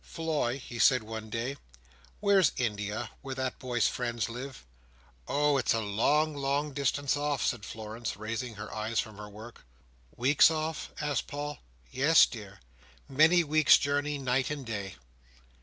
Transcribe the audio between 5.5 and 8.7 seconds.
it's a long, long distance off," said Florence, raising